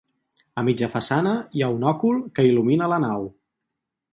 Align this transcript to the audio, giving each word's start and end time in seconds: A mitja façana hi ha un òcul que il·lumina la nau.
A 0.61 0.63
mitja 0.69 0.87
façana 0.93 1.33
hi 1.59 1.63
ha 1.63 1.69
un 1.75 1.85
òcul 1.91 2.25
que 2.39 2.49
il·lumina 2.49 2.89
la 2.95 2.99
nau. 3.05 3.29